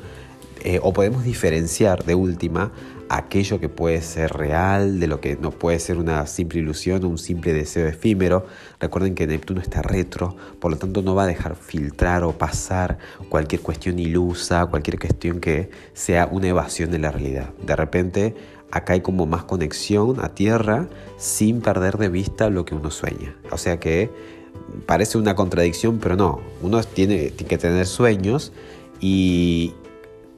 eh, 0.64 0.80
o 0.82 0.92
podemos 0.92 1.24
diferenciar 1.24 2.04
de 2.04 2.14
última 2.14 2.72
aquello 3.08 3.60
que 3.60 3.68
puede 3.68 4.00
ser 4.00 4.32
real, 4.32 4.98
de 4.98 5.06
lo 5.06 5.20
que 5.20 5.36
no 5.36 5.50
puede 5.50 5.78
ser 5.78 5.98
una 5.98 6.26
simple 6.26 6.60
ilusión 6.60 7.04
o 7.04 7.08
un 7.08 7.18
simple 7.18 7.52
deseo 7.52 7.86
efímero. 7.86 8.46
Recuerden 8.80 9.14
que 9.14 9.26
Neptuno 9.26 9.60
está 9.60 9.82
retro, 9.82 10.34
por 10.60 10.70
lo 10.70 10.78
tanto 10.78 11.02
no 11.02 11.14
va 11.14 11.24
a 11.24 11.26
dejar 11.26 11.54
filtrar 11.56 12.24
o 12.24 12.32
pasar 12.32 12.96
cualquier 13.28 13.60
cuestión 13.60 13.98
ilusa, 13.98 14.64
cualquier 14.66 14.98
cuestión 14.98 15.40
que 15.40 15.70
sea 15.92 16.26
una 16.30 16.48
evasión 16.48 16.90
de 16.90 17.00
la 17.00 17.10
realidad. 17.10 17.50
De 17.62 17.76
repente 17.76 18.34
acá 18.70 18.94
hay 18.94 19.02
como 19.02 19.26
más 19.26 19.44
conexión 19.44 20.24
a 20.24 20.30
tierra 20.30 20.88
sin 21.18 21.60
perder 21.60 21.98
de 21.98 22.08
vista 22.08 22.48
lo 22.48 22.64
que 22.64 22.74
uno 22.74 22.90
sueña. 22.90 23.36
O 23.50 23.58
sea 23.58 23.78
que 23.78 24.10
parece 24.86 25.18
una 25.18 25.34
contradicción, 25.34 25.98
pero 25.98 26.16
no, 26.16 26.40
uno 26.62 26.82
tiene, 26.82 27.30
tiene 27.30 27.48
que 27.48 27.58
tener 27.58 27.86
sueños 27.86 28.52
y, 29.00 29.74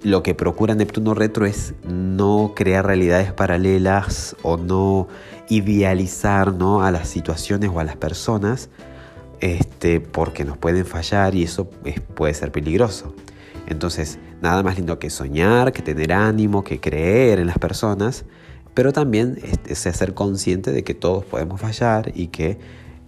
lo 0.05 0.23
que 0.23 0.35
procura 0.35 0.75
Neptuno 0.75 1.15
retro 1.15 1.47
es 1.47 1.73
no 1.89 2.53
crear 2.55 2.87
realidades 2.87 3.33
paralelas 3.33 4.37
o 4.43 4.59
no 4.59 5.09
idealizar 5.49 6.53
¿no? 6.53 6.85
a 6.85 6.91
las 6.91 7.09
situaciones 7.09 7.71
o 7.73 7.81
a 7.81 7.85
las 7.85 7.97
personas 7.97 8.69
este, 9.41 10.01
porque 10.01 10.45
nos 10.45 10.59
pueden 10.59 10.85
fallar 10.85 11.35
y 11.35 11.43
eso 11.43 11.69
puede 12.15 12.35
ser 12.35 12.53
peligroso. 12.53 13.15
Entonces, 13.67 14.19
nada 14.43 14.63
más 14.63 14.77
lindo 14.77 14.99
que 14.99 15.09
soñar, 15.09 15.73
que 15.73 15.81
tener 15.81 16.13
ánimo, 16.13 16.65
que 16.65 16.81
creer 16.81 17.39
en 17.39 17.47
las 17.47 17.59
personas, 17.59 18.27
pero 18.75 18.93
también 18.93 19.39
este, 19.43 19.75
ser 19.75 20.13
consciente 20.13 20.71
de 20.71 20.85
que 20.85 20.93
todos 20.93 21.25
podemos 21.25 21.61
fallar 21.61 22.13
y 22.15 22.29
que 22.29 22.59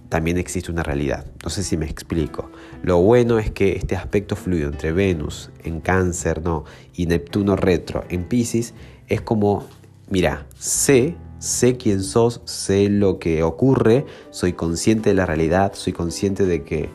también 0.08 0.38
existe 0.38 0.70
una 0.70 0.82
realidad. 0.82 1.26
No 1.44 1.50
sé 1.50 1.62
si 1.62 1.76
me 1.76 1.86
explico. 1.86 2.50
Lo 2.82 2.98
bueno 2.98 3.38
es 3.38 3.50
que 3.50 3.76
este 3.76 3.96
aspecto 3.96 4.36
fluido 4.36 4.68
entre 4.68 4.92
Venus 4.92 5.50
en 5.64 5.80
cáncer 5.80 6.42
¿no? 6.42 6.64
y 6.94 7.06
Neptuno 7.06 7.56
retro 7.56 8.04
en 8.08 8.24
Pisces 8.24 8.74
es 9.08 9.20
como, 9.20 9.66
mira, 10.10 10.46
sé, 10.58 11.16
sé 11.38 11.76
quién 11.76 12.02
sos, 12.02 12.40
sé 12.44 12.88
lo 12.88 13.18
que 13.18 13.42
ocurre, 13.42 14.06
soy 14.30 14.52
consciente 14.52 15.10
de 15.10 15.14
la 15.14 15.26
realidad, 15.26 15.72
soy 15.74 15.92
consciente 15.92 16.46
de 16.46 16.62
que 16.62 16.88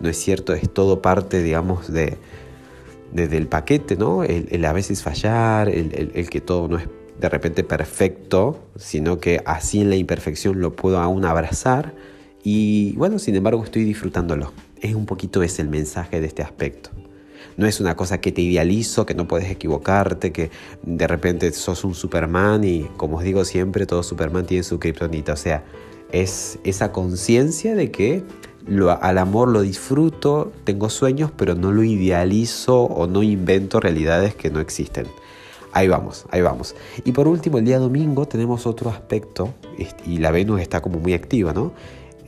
no 0.00 0.08
es 0.08 0.16
cierto, 0.16 0.52
es 0.54 0.72
todo 0.72 1.00
parte, 1.00 1.42
digamos, 1.42 1.92
de, 1.92 2.18
del 3.12 3.46
paquete, 3.46 3.96
¿no? 3.96 4.24
El, 4.24 4.64
a 4.64 4.72
veces 4.72 5.02
fallar, 5.02 5.68
el 5.68 6.28
que 6.28 6.40
todo 6.40 6.68
no 6.68 6.78
es 6.78 6.88
de 7.20 7.28
repente 7.28 7.64
perfecto, 7.64 8.58
sino 8.76 9.18
que 9.18 9.40
así 9.46 9.80
en 9.80 9.90
la 9.90 9.96
imperfección 9.96 10.60
lo 10.60 10.74
puedo 10.74 10.98
aún 10.98 11.24
abrazar 11.24 11.94
y 12.44 12.92
bueno, 12.92 13.18
sin 13.18 13.34
embargo 13.34 13.64
estoy 13.64 13.84
disfrutándolo. 13.84 14.52
Es 14.80 14.94
un 14.94 15.06
poquito 15.06 15.42
ese 15.42 15.62
el 15.62 15.68
mensaje 15.68 16.20
de 16.20 16.26
este 16.26 16.42
aspecto. 16.42 16.90
No 17.56 17.66
es 17.66 17.80
una 17.80 17.96
cosa 17.96 18.20
que 18.20 18.32
te 18.32 18.42
idealizo, 18.42 19.06
que 19.06 19.14
no 19.14 19.26
puedes 19.26 19.50
equivocarte, 19.50 20.30
que 20.30 20.50
de 20.82 21.06
repente 21.06 21.50
sos 21.52 21.84
un 21.84 21.94
Superman 21.94 22.62
y 22.64 22.82
como 22.98 23.16
os 23.16 23.24
digo 23.24 23.44
siempre, 23.44 23.86
todo 23.86 24.02
Superman 24.02 24.44
tiene 24.44 24.62
su 24.62 24.78
kriptonita. 24.78 25.32
O 25.32 25.36
sea, 25.36 25.64
es 26.12 26.58
esa 26.64 26.92
conciencia 26.92 27.74
de 27.74 27.90
que 27.90 28.24
al 29.00 29.18
amor 29.18 29.48
lo 29.48 29.62
disfruto, 29.62 30.52
tengo 30.64 30.90
sueños, 30.90 31.30
pero 31.34 31.54
no 31.54 31.72
lo 31.72 31.82
idealizo 31.82 32.82
o 32.82 33.06
no 33.06 33.22
invento 33.22 33.80
realidades 33.80 34.34
que 34.34 34.50
no 34.50 34.60
existen. 34.60 35.06
Ahí 35.72 35.88
vamos, 35.88 36.26
ahí 36.30 36.40
vamos. 36.40 36.74
Y 37.04 37.12
por 37.12 37.26
último, 37.26 37.58
el 37.58 37.64
día 37.64 37.78
domingo 37.78 38.26
tenemos 38.26 38.66
otro 38.66 38.90
aspecto, 38.90 39.54
y 40.06 40.18
la 40.18 40.30
Venus 40.30 40.60
está 40.60 40.80
como 40.80 40.98
muy 40.98 41.14
activa, 41.14 41.52
¿no? 41.52 41.72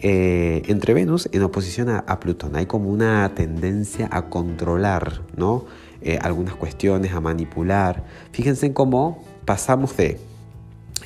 Eh, 0.02 0.62
entre 0.66 0.92
Venus 0.92 1.28
en 1.32 1.42
oposición 1.42 1.88
a, 1.88 2.20
Plutón. 2.20 2.56
Hay 2.56 2.66
como 2.66 2.90
una 2.90 3.34
tendencia 3.34 4.08
a 4.12 4.28
controlar, 4.28 5.22
¿no? 5.36 5.64
Eh, 6.02 6.18
algunas 6.20 6.54
cuestiones, 6.54 7.12
a 7.14 7.20
manipular. 7.20 8.04
Fíjense 8.32 8.66
en 8.66 8.74
cómo 8.74 9.24
pasamos 9.46 9.96
de 9.96 10.20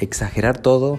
exagerar 0.01 0.59
todo 0.59 0.99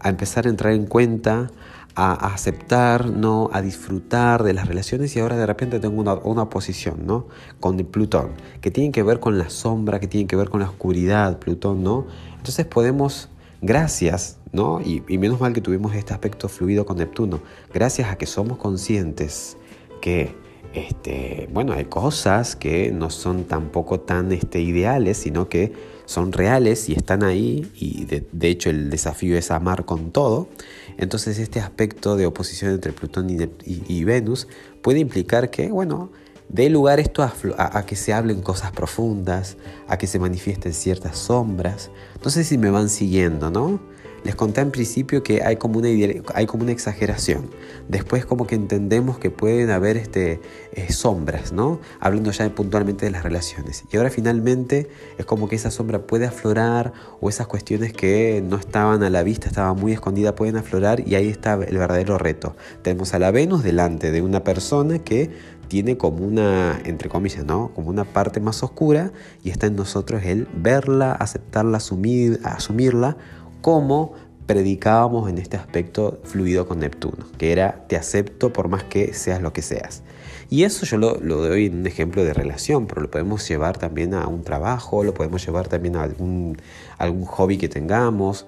a 0.00 0.08
empezar 0.08 0.46
a 0.46 0.50
entrar 0.50 0.72
en 0.72 0.86
cuenta, 0.86 1.50
a, 1.94 2.32
aceptar, 2.32 3.06
¿no? 3.06 3.50
a 3.52 3.60
disfrutar 3.60 4.44
de 4.44 4.52
las 4.52 4.68
relaciones 4.68 5.14
y 5.16 5.20
ahora 5.20 5.36
de 5.36 5.46
repente 5.46 5.80
tengo 5.80 6.00
una, 6.00 6.14
una 6.14 6.42
oposición 6.42 7.06
¿no? 7.06 7.26
con 7.58 7.76
Plutón, 7.78 8.30
que 8.60 8.70
tiene 8.70 8.92
que 8.92 9.02
ver 9.02 9.18
con 9.18 9.38
la 9.38 9.50
sombra, 9.50 9.98
que 9.98 10.06
tiene 10.06 10.26
que 10.26 10.36
ver 10.36 10.48
con 10.48 10.60
la 10.60 10.68
oscuridad, 10.68 11.38
Plutón, 11.38 11.82
¿no? 11.82 12.06
Entonces 12.36 12.66
podemos, 12.66 13.28
gracias, 13.60 14.38
¿no? 14.52 14.80
Y, 14.80 15.00
menos 15.18 15.40
mal 15.40 15.52
que 15.52 15.60
tuvimos 15.60 15.94
este 15.94 16.12
aspecto 16.12 16.48
fluido 16.48 16.86
con 16.86 16.98
Neptuno, 16.98 17.40
gracias 17.72 18.10
a 18.10 18.16
que 18.16 18.26
somos 18.26 18.58
conscientes 18.58 19.56
que 20.00 20.34
este, 20.74 21.48
bueno, 21.52 21.72
hay 21.72 21.86
cosas 21.86 22.54
que 22.54 22.92
no 22.92 23.10
son 23.10 23.44
tampoco 23.44 24.00
tan 24.00 24.30
este, 24.32 24.60
ideales, 24.60 25.16
sino 25.16 25.48
que 25.48 25.72
son 26.04 26.32
reales 26.32 26.88
y 26.88 26.94
están 26.94 27.22
ahí 27.22 27.70
y 27.74 28.04
de, 28.06 28.48
hecho 28.48 28.70
el 28.70 28.90
desafío 28.90 29.36
es 29.36 29.50
amar 29.50 29.84
con 29.84 30.10
todo. 30.10 30.48
Entonces 30.96 31.38
este 31.38 31.60
aspecto 31.60 32.16
de 32.16 32.26
oposición 32.26 32.72
entre 32.72 32.92
Plutón 32.92 33.28
y, 33.30 34.04
Venus 34.04 34.48
puede 34.82 35.00
implicar 35.00 35.50
que, 35.50 35.70
bueno, 35.70 36.10
dé 36.48 36.70
lugar 36.70 37.00
esto 37.00 37.22
a, 37.22 37.32
a, 37.56 37.86
que 37.86 37.96
se 37.96 38.12
hablen 38.12 38.40
cosas 38.40 38.72
profundas, 38.72 39.56
a 39.86 39.98
que 39.98 40.06
se 40.06 40.18
manifiesten 40.18 40.72
ciertas 40.72 41.16
sombras. 41.18 41.90
No 42.24 42.30
sé 42.30 42.44
si 42.44 42.58
me 42.58 42.70
van 42.70 42.88
siguiendo, 42.88 43.50
¿no? 43.50 43.80
Les 44.24 44.34
conté 44.34 44.60
en 44.60 44.72
principio 44.72 45.22
que 45.22 45.42
hay 45.44 45.56
como 45.56 45.78
una, 45.78 45.88
hay 46.34 46.46
como 46.46 46.64
una 46.64 46.72
exageración. 46.72 47.50
Después 47.88 48.26
como 48.26 48.46
que 48.46 48.56
entendemos 48.56 49.18
que 49.18 49.30
pueden 49.30 49.70
haber 49.70 49.96
este, 49.96 50.40
eh, 50.72 50.92
sombras, 50.92 51.52
¿no? 51.52 51.80
Hablando 52.00 52.32
ya 52.32 52.48
puntualmente 52.52 53.06
de 53.06 53.12
las 53.12 53.22
relaciones. 53.22 53.84
Y 53.92 53.96
ahora 53.96 54.10
finalmente 54.10 54.88
es 55.18 55.24
como 55.24 55.48
que 55.48 55.56
esa 55.56 55.70
sombra 55.70 56.06
puede 56.06 56.26
aflorar 56.26 56.92
o 57.20 57.28
esas 57.28 57.46
cuestiones 57.46 57.92
que 57.92 58.42
no 58.44 58.56
estaban 58.56 59.02
a 59.02 59.10
la 59.10 59.22
vista, 59.22 59.48
estaban 59.48 59.76
muy 59.76 59.92
escondidas, 59.92 60.32
pueden 60.34 60.56
aflorar 60.56 61.06
y 61.06 61.14
ahí 61.14 61.28
está 61.28 61.54
el 61.54 61.78
verdadero 61.78 62.18
reto. 62.18 62.56
Tenemos 62.82 63.14
a 63.14 63.20
la 63.20 63.30
Venus 63.30 63.62
delante 63.62 64.10
de 64.10 64.20
una 64.20 64.42
persona 64.42 64.98
que 64.98 65.30
tiene 65.68 65.96
como 65.96 66.24
una, 66.24 66.80
entre 66.84 67.08
comillas, 67.08 67.44
¿no? 67.44 67.70
Como 67.74 67.88
una 67.88 68.04
parte 68.04 68.40
más 68.40 68.62
oscura 68.62 69.12
y 69.44 69.50
está 69.50 69.66
en 69.66 69.76
nosotros 69.76 70.22
el 70.24 70.48
verla, 70.54 71.12
aceptarla, 71.12 71.76
asumir, 71.76 72.40
asumirla 72.42 73.16
como 73.60 74.14
predicábamos 74.46 75.28
en 75.28 75.36
este 75.36 75.58
aspecto 75.58 76.20
fluido 76.24 76.66
con 76.66 76.80
Neptuno, 76.80 77.26
que 77.36 77.52
era 77.52 77.84
te 77.86 77.96
acepto 77.96 78.52
por 78.52 78.68
más 78.68 78.82
que 78.82 79.12
seas 79.12 79.42
lo 79.42 79.52
que 79.52 79.60
seas. 79.60 80.02
Y 80.50 80.64
eso 80.64 80.86
yo 80.86 80.96
lo, 80.96 81.18
doy 81.18 81.66
en 81.66 81.80
un 81.80 81.86
ejemplo 81.86 82.24
de 82.24 82.32
relación, 82.32 82.86
pero 82.86 83.02
lo 83.02 83.10
podemos 83.10 83.46
llevar 83.46 83.76
también 83.76 84.14
a 84.14 84.26
un 84.26 84.44
trabajo, 84.44 85.04
lo 85.04 85.12
podemos 85.12 85.44
llevar 85.44 85.68
también 85.68 85.96
a 85.96 86.04
algún 86.04 87.24
hobby 87.26 87.58
que 87.58 87.68
tengamos, 87.68 88.46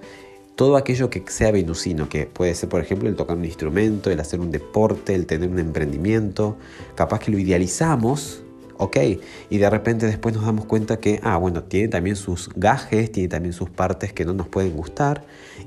todo 0.55 0.77
aquello 0.77 1.09
que 1.09 1.23
sea 1.27 1.51
venusino, 1.51 2.09
que 2.09 2.25
puede 2.25 2.53
ser 2.55 2.69
por 2.69 2.81
ejemplo 2.81 3.09
el 3.09 3.15
tocar 3.15 3.37
un 3.37 3.45
instrumento, 3.45 4.11
el 4.11 4.19
hacer 4.19 4.39
un 4.39 4.51
deporte, 4.51 5.15
el 5.15 5.25
tener 5.25 5.49
un 5.49 5.59
emprendimiento, 5.59 6.57
capaz 6.95 7.19
que 7.19 7.31
lo 7.31 7.39
idealizamos 7.39 8.43
ok. 8.81 8.97
Y 9.49 9.57
de 9.59 9.69
repente 9.69 10.07
después 10.07 10.35
nos 10.35 10.43
damos 10.43 10.65
cuenta 10.65 10.99
que, 10.99 11.19
ah, 11.23 11.37
bueno, 11.37 11.63
tiene 11.63 11.87
también 11.87 12.15
sus 12.15 12.49
gajes, 12.55 13.11
tiene 13.11 13.29
también 13.29 13.53
sus 13.53 13.69
partes 13.69 14.11
que 14.11 14.25
no 14.25 14.33
nos 14.33 14.47
pueden 14.47 14.75
gustar. 14.75 15.23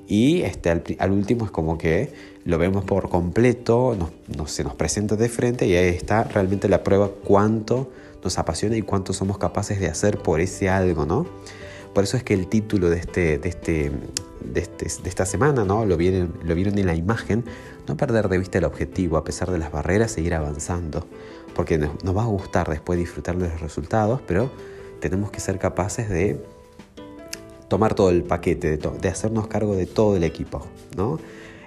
Y 0.09 0.43
este, 0.43 0.71
al, 0.71 1.12
último 1.12 1.45
es 1.45 1.50
como 1.50 1.79
que 1.79 2.12
lo 2.45 2.59
vemos 2.59 2.85
por 2.85 3.09
completo, 3.09 3.97
nos, 4.37 4.50
se 4.50 4.64
nos 4.64 4.75
presenta 4.75 5.17
de 5.17 5.29
frente 5.29 5.67
y 5.67 5.76
ahí 5.76 5.88
está 5.88 6.25
realmente 6.25 6.69
la 6.69 6.83
prueba 6.83 7.09
cuánto 7.09 7.91
nos 8.23 8.38
apasiona 8.38 8.76
y 8.76 8.83
cuánto 8.83 9.12
somos 9.12 9.38
capaces 9.38 9.79
de 9.81 9.87
hacer 9.87 10.19
por 10.19 10.41
ese 10.41 10.69
algo, 10.69 11.07
¿no? 11.07 11.26
Por 11.95 12.05
eso 12.05 12.17
es 12.17 12.25
que 12.25 12.35
el 12.35 12.49
título 12.49 12.91
de, 12.91 12.99
este, 12.99 13.39
de, 13.39 13.49
este, 13.49 13.93
de, 14.41 14.61
este, 14.61 14.87
de 15.03 15.09
esta 15.09 15.25
semana, 15.25 15.65
¿no? 15.65 15.87
Lo 15.87 15.97
vieron, 15.97 16.35
lo 16.45 16.55
vieron 16.55 16.77
en 16.79 16.87
la 16.87 16.95
imagen, 16.95 17.45
no 17.87 17.97
perder 17.97 18.29
de 18.29 18.39
vista 18.39 18.59
el 18.59 18.65
objetivo, 18.65 19.17
a 19.17 19.25
pesar 19.25 19.51
de 19.51 19.59
las 19.59 19.71
barreras, 19.71 20.13
seguir 20.13 20.35
avanzando 20.35 21.07
porque 21.55 21.79
nos, 21.79 22.17
va 22.17 22.23
a 22.23 22.27
gustar 22.27 22.69
después 22.69 22.99
disfrutar 22.99 23.37
de 23.39 23.49
los 23.49 23.61
resultados, 23.61 24.21
pero 24.27 24.51
tenemos 25.01 25.31
que 25.31 25.41
ser 25.41 25.59
capaces 25.59 26.09
de 26.09 26.45
tomar 27.69 27.95
todo 27.95 28.11
el 28.11 28.23
paquete, 28.25 28.77
de, 28.77 29.09
hacernos 29.09 29.47
cargo 29.47 29.75
de 29.75 29.87
todo 29.87 30.17
el 30.17 30.25
equipo, 30.25 30.67
¿no? 30.97 31.19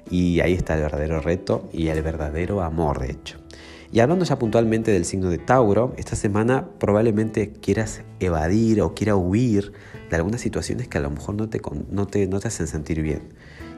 Y 0.10 0.40
ahí 0.42 0.54
está 0.54 0.76
el 0.76 0.82
verdadero 0.82 1.20
reto 1.20 1.68
y 1.74 1.88
el 1.88 2.02
verdadero 2.02 2.62
amor, 2.62 3.00
de 3.00 3.12
hecho. 3.12 3.38
Y 3.92 4.00
hablando 4.02 4.26
ya 4.26 4.38
puntualmente 4.38 4.92
del 4.92 5.06
signo 5.06 5.30
de 5.30 5.38
Tauro, 5.38 5.94
esta 5.98 6.16
semana 6.16 6.68
probablemente 6.80 7.52
quieras 7.52 8.02
evadir 8.20 8.82
o 8.82 8.94
quieras 8.94 9.18
huir 9.20 9.72
de 10.10 10.16
algunas 10.16 10.42
situaciones 10.42 10.88
que 10.88 10.98
a 10.98 11.02
lo 11.02 11.10
mejor 11.10 11.36
no 11.36 11.50
te, 11.50 11.62
no 11.90 12.08
te, 12.08 12.28
no 12.28 12.40
te 12.40 12.48
hacen 12.50 12.68
sentir 12.68 13.02
bien. 13.02 13.30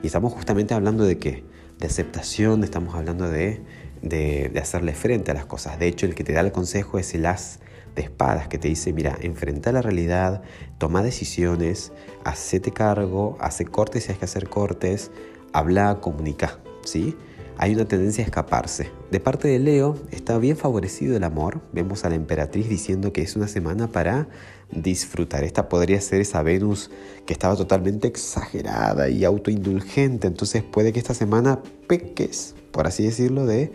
Y 0.01 0.07
estamos 0.07 0.33
justamente 0.33 0.73
hablando 0.73 1.03
de 1.03 1.17
qué? 1.17 1.43
De 1.77 1.87
aceptación, 1.87 2.63
estamos 2.63 2.95
hablando 2.95 3.29
de 3.29 3.61
de, 4.01 4.51
hacerle 4.61 4.93
frente 4.93 5.31
a 5.31 5.33
las 5.33 5.45
cosas. 5.45 5.79
De 5.79 5.87
hecho, 5.87 6.05
el 6.05 6.15
que 6.15 6.23
te 6.23 6.33
da 6.33 6.41
el 6.41 6.51
consejo 6.51 6.99
es 6.99 7.13
el 7.13 7.25
as 7.25 7.59
de 7.95 8.03
espadas 8.03 8.47
que 8.47 8.57
te 8.57 8.67
dice, 8.67 8.93
mira, 8.93 9.17
enfrenta 9.21 9.71
la 9.71 9.81
realidad, 9.81 10.41
toma 10.77 11.01
decisiones, 11.01 11.91
hacete 12.23 12.71
cargo, 12.71 13.37
hace 13.39 13.65
cortes 13.65 14.05
si 14.05 14.11
hay 14.11 14.17
que 14.17 14.25
hacer 14.25 14.47
cortes, 14.47 15.11
habla, 15.53 15.99
comunica, 15.99 16.59
¿sí? 16.85 17.15
Hay 17.59 17.75
una 17.75 17.85
tendencia 17.85 18.23
a 18.23 18.25
escaparse. 18.25 18.89
De 19.11 19.19
parte 19.19 19.47
de 19.47 19.59
Leo 19.59 19.95
está 20.11 20.39
bien 20.39 20.57
favorecido 20.57 21.15
el 21.15 21.23
amor. 21.23 21.61
Vemos 21.73 22.05
a 22.05 22.09
la 22.09 22.15
emperatriz 22.15 22.69
diciendo 22.69 23.13
que 23.13 23.21
es 23.21 23.35
una 23.35 23.47
semana 23.47 23.87
para 23.87 24.27
disfrutar. 24.71 25.43
Esta 25.43 25.69
podría 25.69 26.01
ser 26.01 26.21
esa 26.21 26.41
Venus 26.41 26.89
que 27.27 27.33
estaba 27.33 27.55
totalmente 27.55 28.07
exagerada 28.07 29.09
y 29.09 29.25
autoindulgente. 29.25 30.25
Entonces 30.25 30.63
puede 30.63 30.93
que 30.93 30.99
esta 30.99 31.13
semana 31.13 31.59
peques 31.87 32.55
por 32.71 32.87
así 32.87 33.03
decirlo, 33.03 33.45
de, 33.45 33.71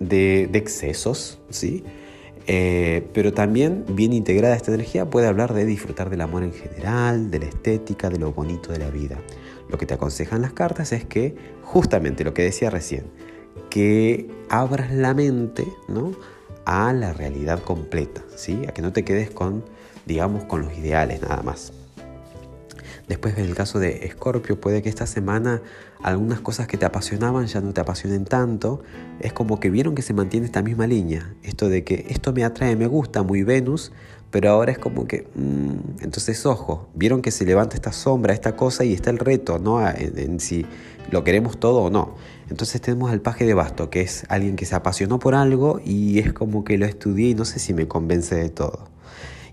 de, 0.00 0.44
excesos, 0.54 1.38
¿sí? 1.50 1.84
Eh, 2.46 3.06
pero 3.14 3.32
también 3.32 3.84
bien 3.88 4.12
integrada 4.12 4.54
esta 4.54 4.72
energía 4.72 5.08
puede 5.08 5.26
hablar 5.26 5.54
de 5.54 5.64
disfrutar 5.64 6.10
del 6.10 6.20
amor 6.20 6.42
en 6.42 6.52
general, 6.52 7.30
de 7.30 7.38
la 7.38 7.46
estética, 7.46 8.10
de 8.10 8.18
lo 8.18 8.32
bonito 8.32 8.70
de 8.70 8.78
la 8.78 8.90
vida. 8.90 9.18
Lo 9.68 9.78
que 9.78 9.86
te 9.86 9.94
aconsejan 9.94 10.42
las 10.42 10.52
cartas 10.52 10.92
es 10.92 11.04
que, 11.04 11.36
justamente 11.62 12.24
lo 12.24 12.34
que 12.34 12.42
decía 12.42 12.70
recién, 12.70 13.04
que 13.70 14.30
abras 14.48 14.92
la 14.92 15.14
mente 15.14 15.66
¿no? 15.88 16.12
a 16.64 16.92
la 16.92 17.12
realidad 17.12 17.62
completa, 17.62 18.22
¿sí? 18.36 18.62
a 18.68 18.72
que 18.72 18.82
no 18.82 18.92
te 18.92 19.04
quedes 19.04 19.30
con, 19.30 19.64
digamos, 20.06 20.44
con 20.44 20.62
los 20.62 20.76
ideales 20.76 21.22
nada 21.22 21.42
más. 21.42 21.72
Después 23.08 23.36
en 23.36 23.44
el 23.44 23.54
caso 23.54 23.78
de 23.78 24.06
Escorpio, 24.06 24.58
puede 24.60 24.82
que 24.82 24.88
esta 24.88 25.06
semana 25.06 25.60
algunas 26.02 26.40
cosas 26.40 26.66
que 26.66 26.78
te 26.78 26.86
apasionaban 26.86 27.46
ya 27.46 27.60
no 27.60 27.72
te 27.72 27.80
apasionen 27.80 28.24
tanto. 28.24 28.82
Es 29.20 29.32
como 29.32 29.60
que 29.60 29.70
vieron 29.70 29.94
que 29.94 30.02
se 30.02 30.14
mantiene 30.14 30.46
esta 30.46 30.62
misma 30.62 30.86
línea. 30.86 31.34
Esto 31.42 31.68
de 31.68 31.84
que 31.84 32.06
esto 32.08 32.32
me 32.32 32.44
atrae, 32.44 32.76
me 32.76 32.86
gusta, 32.86 33.22
muy 33.22 33.42
Venus, 33.42 33.92
pero 34.34 34.50
ahora 34.50 34.72
es 34.72 34.78
como 34.78 35.06
que... 35.06 35.28
Mm, 35.36 36.02
entonces, 36.02 36.44
ojo, 36.44 36.88
vieron 36.92 37.22
que 37.22 37.30
se 37.30 37.44
levanta 37.44 37.76
esta 37.76 37.92
sombra, 37.92 38.34
esta 38.34 38.56
cosa 38.56 38.84
y 38.84 38.92
está 38.92 39.10
el 39.10 39.20
reto, 39.20 39.60
¿no? 39.60 39.88
En, 39.88 40.40
si 40.40 40.66
lo 41.12 41.22
queremos 41.22 41.60
todo 41.60 41.82
o 41.82 41.88
no. 41.88 42.16
Entonces 42.50 42.80
tenemos 42.80 43.12
al 43.12 43.20
paje 43.20 43.46
de 43.46 43.54
basto, 43.54 43.90
que 43.90 44.00
es 44.00 44.26
alguien 44.28 44.56
que 44.56 44.66
se 44.66 44.74
apasionó 44.74 45.20
por 45.20 45.36
algo 45.36 45.80
y 45.84 46.18
es 46.18 46.32
como 46.32 46.64
que 46.64 46.78
lo 46.78 46.84
estudié 46.84 47.28
y 47.28 47.34
no 47.36 47.44
sé 47.44 47.60
si 47.60 47.74
me 47.74 47.86
convence 47.86 48.34
de 48.34 48.48
todo. 48.48 48.88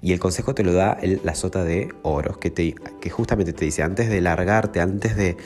Y 0.01 0.13
el 0.13 0.19
consejo 0.19 0.55
te 0.55 0.63
lo 0.63 0.73
da 0.73 0.97
la 1.23 1.35
sota 1.35 1.63
de 1.63 1.89
oros, 2.01 2.39
que, 2.39 2.49
te, 2.49 2.73
que 2.99 3.11
justamente 3.11 3.53
te 3.53 3.65
dice, 3.65 3.83
antes 3.83 4.09
de 4.09 4.19
largarte, 4.19 4.81
antes 4.81 5.15
de, 5.15 5.37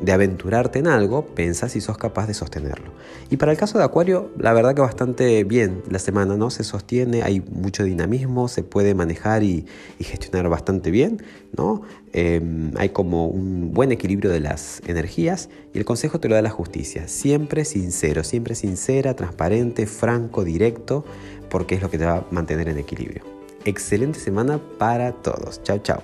de 0.00 0.12
aventurarte 0.12 0.78
en 0.78 0.86
algo, 0.86 1.26
piensa 1.26 1.68
si 1.68 1.80
sos 1.80 1.98
capaz 1.98 2.26
de 2.26 2.34
sostenerlo. 2.34 2.90
Y 3.28 3.36
para 3.36 3.52
el 3.52 3.58
caso 3.58 3.78
de 3.78 3.84
Acuario, 3.84 4.30
la 4.38 4.52
verdad 4.52 4.74
que 4.74 4.80
bastante 4.80 5.44
bien 5.44 5.82
la 5.90 5.98
semana, 5.98 6.36
¿no? 6.36 6.50
Se 6.50 6.64
sostiene, 6.64 7.22
hay 7.22 7.40
mucho 7.40 7.84
dinamismo, 7.84 8.48
se 8.48 8.62
puede 8.62 8.94
manejar 8.94 9.42
y, 9.42 9.66
gestionar 10.00 10.48
bastante 10.48 10.90
bien, 10.90 11.22
¿no? 11.56 11.82
Em, 12.12 12.72
hay 12.76 12.88
como 12.88 13.26
un 13.26 13.72
buen 13.72 13.92
equilibrio 13.92 14.30
de 14.30 14.40
las 14.40 14.82
energías 14.86 15.50
y 15.74 15.78
el 15.78 15.84
consejo 15.84 16.18
te 16.18 16.28
lo 16.28 16.34
da 16.34 16.42
la 16.42 16.50
justicia. 16.50 17.06
Siempre 17.06 17.64
sincero, 17.64 18.24
siempre 18.24 18.54
sincera, 18.54 19.14
transparente, 19.14 19.86
franco, 19.86 20.44
directo, 20.44 21.04
porque 21.50 21.74
es 21.74 21.82
lo 21.82 21.90
que 21.90 21.98
te 21.98 22.06
va 22.06 22.16
a 22.16 22.26
mantener 22.30 22.68
en 22.68 22.78
equilibrio. 22.78 23.22
Excelente 23.64 24.18
semana 24.18 24.58
para 24.78 25.12
todos. 25.12 25.62
Chao, 25.62 25.78
chao. 25.78 26.02